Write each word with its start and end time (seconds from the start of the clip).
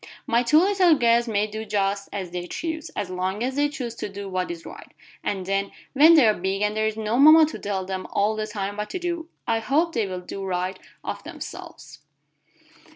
"My 0.25 0.41
two 0.41 0.57
little 0.57 0.95
girls 0.95 1.27
may 1.27 1.45
do 1.45 1.63
just 1.63 2.09
as 2.11 2.31
they 2.31 2.47
choose, 2.47 2.89
as 2.95 3.11
long 3.11 3.43
as 3.43 3.55
they 3.55 3.69
choose 3.69 3.93
to 3.97 4.09
do 4.09 4.27
what 4.27 4.49
is 4.49 4.65
right, 4.65 4.91
and 5.23 5.45
then 5.45 5.71
when 5.93 6.15
they 6.15 6.27
are 6.27 6.33
big 6.33 6.63
and 6.63 6.75
there 6.75 6.87
is 6.87 6.97
no 6.97 7.19
mama 7.19 7.45
to 7.45 7.59
tell 7.59 7.85
them 7.85 8.07
all 8.09 8.35
the 8.35 8.47
time 8.47 8.77
what 8.77 8.89
to 8.89 8.97
do, 8.97 9.29
I 9.45 9.59
hope 9.59 9.93
they 9.93 10.07
will 10.07 10.21
do 10.21 10.43
right 10.43 10.79
of 11.03 11.23
themselves." 11.23 11.99